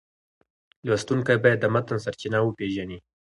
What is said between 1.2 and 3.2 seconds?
باید د متن سرچینه وپېژني.